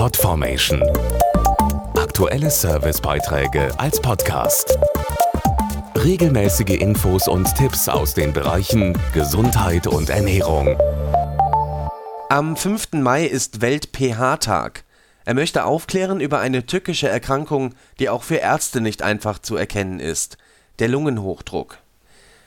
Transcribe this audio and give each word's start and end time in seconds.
Podformation. 0.00 0.82
Aktuelle 1.94 2.50
Servicebeiträge 2.50 3.68
als 3.78 4.00
Podcast. 4.00 4.78
Regelmäßige 5.94 6.80
Infos 6.80 7.28
und 7.28 7.54
Tipps 7.54 7.86
aus 7.86 8.14
den 8.14 8.32
Bereichen 8.32 8.98
Gesundheit 9.12 9.86
und 9.86 10.08
Ernährung. 10.08 10.78
Am 12.30 12.56
5. 12.56 12.92
Mai 12.92 13.26
ist 13.26 13.60
Welt-pH-Tag. 13.60 14.84
Er 15.26 15.34
möchte 15.34 15.66
aufklären 15.66 16.20
über 16.20 16.38
eine 16.38 16.64
tückische 16.64 17.10
Erkrankung, 17.10 17.74
die 17.98 18.08
auch 18.08 18.22
für 18.22 18.36
Ärzte 18.36 18.80
nicht 18.80 19.02
einfach 19.02 19.38
zu 19.38 19.56
erkennen 19.56 20.00
ist: 20.00 20.38
der 20.78 20.88
Lungenhochdruck. 20.88 21.76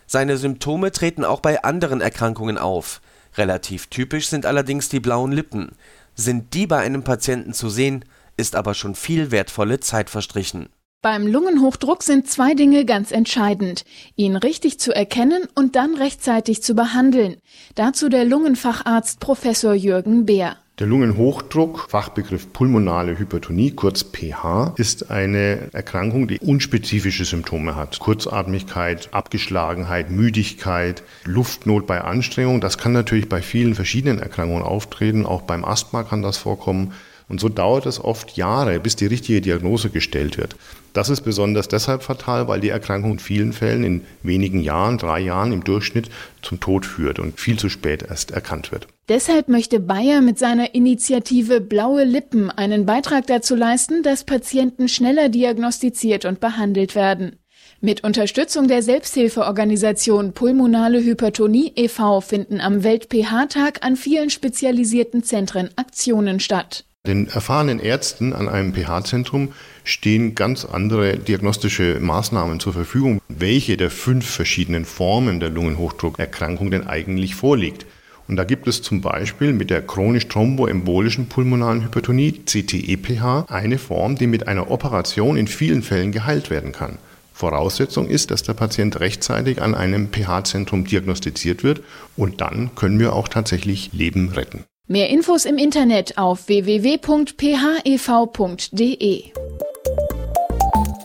Seine 0.08 0.38
Symptome 0.38 0.92
treten 0.92 1.24
auch 1.24 1.40
bei 1.40 1.64
anderen 1.64 2.02
Erkrankungen 2.02 2.58
auf. 2.58 3.00
Relativ 3.36 3.88
typisch 3.88 4.28
sind 4.28 4.48
allerdings 4.48 4.90
die 4.90 5.00
blauen 5.00 5.32
Lippen. 5.32 5.76
Sind 6.16 6.54
die 6.54 6.68
bei 6.68 6.80
einem 6.80 7.04
Patienten 7.04 7.54
zu 7.54 7.70
sehen, 7.70 8.06
ist 8.38 8.56
aber 8.56 8.74
schon 8.74 8.96
viel 8.96 9.32
wertvolle 9.32 9.80
Zeit 9.80 10.10
verstrichen. 10.10 10.70
Beim 11.04 11.28
Lungenhochdruck 11.28 12.02
sind 12.02 12.30
zwei 12.30 12.54
Dinge 12.54 12.86
ganz 12.86 13.12
entscheidend. 13.12 13.84
Ihn 14.16 14.38
richtig 14.38 14.80
zu 14.80 14.96
erkennen 14.96 15.50
und 15.54 15.76
dann 15.76 15.96
rechtzeitig 15.96 16.64
zu 16.64 16.76
behandeln. 16.76 17.38
Dazu 17.76 18.08
der 18.08 18.24
Lungenfacharzt 18.24 19.20
Professor 19.20 19.74
Jürgen 19.74 20.26
Beer. 20.26 20.63
Der 20.80 20.88
Lungenhochdruck, 20.88 21.88
Fachbegriff 21.92 22.52
pulmonale 22.52 23.20
Hypertonie, 23.20 23.70
kurz 23.70 24.02
pH, 24.02 24.74
ist 24.78 25.12
eine 25.12 25.72
Erkrankung, 25.72 26.28
die 26.28 26.40
unspezifische 26.40 27.26
Symptome 27.26 27.76
hat. 27.76 28.00
Kurzatmigkeit, 28.00 29.10
Abgeschlagenheit, 29.12 30.10
Müdigkeit, 30.10 31.04
Luftnot 31.26 31.86
bei 31.86 32.02
Anstrengung. 32.02 32.60
Das 32.60 32.80
kann 32.80 32.92
natürlich 32.92 33.30
bei 33.30 33.44
vielen 33.44 33.76
verschiedenen 33.76 34.18
Erkrankungen 34.18 34.64
auftreten. 34.64 35.28
Auch 35.28 35.44
beim 35.44 35.64
Asthma 35.64 36.02
kann 36.02 36.24
das 36.24 36.38
vorkommen. 36.38 36.94
Und 37.30 37.40
so 37.40 37.50
dauert 37.50 37.86
es 37.86 38.04
oft 38.04 38.36
Jahre, 38.36 38.80
bis 38.80 38.96
die 38.96 39.06
richtige 39.06 39.42
Diagnose 39.42 39.92
gestellt 39.92 40.40
wird. 40.40 40.56
Das 40.94 41.10
ist 41.10 41.22
besonders 41.22 41.68
deshalb 41.68 42.02
fatal, 42.02 42.48
weil 42.48 42.62
die 42.62 42.70
Erkrankung 42.70 43.12
in 43.12 43.20
vielen 43.20 43.54
Fällen 43.54 43.84
in 43.84 44.02
wenigen 44.24 44.60
Jahren, 44.60 44.98
drei 44.98 45.20
Jahren 45.20 45.52
im 45.52 45.64
Durchschnitt 45.64 46.10
zum 46.42 46.60
Tod 46.60 46.88
führt 46.88 47.20
und 47.20 47.40
viel 47.40 47.60
zu 47.60 47.70
spät 47.70 48.02
erst 48.10 48.32
erkannt 48.32 48.72
wird. 48.72 48.88
Deshalb 49.10 49.50
möchte 49.50 49.82
Bayer 49.82 50.22
mit 50.22 50.40
seiner 50.40 50.76
Initiative 50.76 51.60
Blaue 51.60 52.06
Lippen 52.06 52.50
einen 52.50 52.86
Beitrag 52.86 53.28
dazu 53.28 53.54
leisten, 53.54 54.02
dass 54.02 54.24
Patienten 54.24 54.88
schneller 54.88 55.28
diagnostiziert 55.28 56.24
und 56.24 56.40
behandelt 56.40 56.96
werden. 56.96 57.36
Mit 57.82 58.06
Unterstützung 58.06 58.70
der 58.70 58.82
Selbsthilfeorganisation 58.82 60.32
Pulmonale 60.32 61.04
Hypertonie 61.04 61.74
e.V. 61.76 62.22
finden 62.22 62.62
am 62.62 62.86
Welt-pH-Tag 62.86 63.86
an 63.86 63.98
vielen 63.98 64.30
spezialisierten 64.30 65.22
Zentren 65.22 65.70
Aktionen 65.76 66.40
statt. 66.40 66.86
Den 67.06 67.28
erfahrenen 67.28 67.82
Ärzten 67.82 68.32
an 68.32 68.48
einem 68.48 68.74
pH-Zentrum 68.74 69.52
stehen 69.84 70.34
ganz 70.34 70.64
andere 70.64 71.18
diagnostische 71.18 72.00
Maßnahmen 72.00 72.62
zur 72.62 72.72
Verfügung, 72.72 73.20
welche 73.28 73.76
der 73.76 73.90
fünf 73.90 74.26
verschiedenen 74.26 74.86
Formen 74.86 75.42
der 75.42 75.50
Lungenhochdruckerkrankung 75.50 76.72
denn 76.72 76.88
eigentlich 76.88 77.36
vorliegt. 77.36 77.86
Und 78.28 78.38
da 78.38 78.44
gibt 78.44 78.68
es 78.68 78.82
zum 78.82 79.02
Beispiel 79.02 79.54
mit 79.54 79.70
der 79.70 79.82
chronisch 79.82 80.28
thromboembolischen 80.28 81.28
pulmonalen 81.28 81.84
Hypertonie, 81.84 82.32
CTEPH, 82.46 83.46
eine 83.50 83.78
Form, 83.78 84.16
die 84.16 84.28
mit 84.28 84.48
einer 84.48 84.72
Operation 84.72 85.38
in 85.38 85.48
vielen 85.48 85.84
Fällen 85.84 86.12
geheilt 86.12 86.50
werden 86.50 86.72
kann. 86.72 86.98
Voraussetzung 87.34 88.08
ist, 88.08 88.32
dass 88.32 88.44
der 88.44 88.54
Patient 88.54 89.00
rechtzeitig 89.00 89.62
an 89.62 89.76
einem 89.76 90.10
pH-Zentrum 90.12 90.86
diagnostiziert 90.86 91.64
wird 91.64 91.82
und 92.16 92.42
dann 92.42 92.76
können 92.76 93.00
wir 93.00 93.14
auch 93.14 93.28
tatsächlich 93.28 93.92
Leben 93.92 94.30
retten. 94.30 94.64
Mehr 94.88 95.10
Infos 95.10 95.46
im 95.46 95.58
Internet 95.58 96.18
auf 96.18 96.48
www.phev.de. 96.48 97.04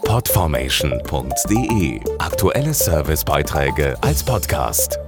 Podformation.de 0.05 2.01
Aktuelle 2.19 2.75
Servicebeiträge 2.75 3.97
als 4.03 4.25
Podcast. 4.25 4.99